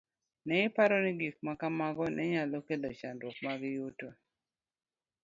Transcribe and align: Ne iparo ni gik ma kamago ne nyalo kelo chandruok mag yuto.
Ne 0.47 0.55
iparo 0.67 0.97
ni 1.03 1.11
gik 1.19 1.35
ma 1.45 1.53
kamago 1.61 2.05
ne 2.15 2.23
nyalo 2.31 2.57
kelo 2.67 2.89
chandruok 2.99 3.37
mag 3.45 3.61
yuto. 3.75 4.09